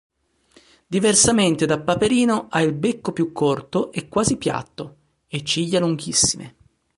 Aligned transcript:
Diversamente 0.87 1.67
da 1.67 1.79
Paperino 1.79 2.47
ha 2.49 2.59
il 2.63 2.73
becco 2.73 3.11
più 3.13 3.31
corto 3.31 3.91
e 3.91 4.09
quasi 4.09 4.35
piatto 4.37 4.95
e 5.27 5.43
ciglia 5.43 5.79
lunghissime. 5.79 6.55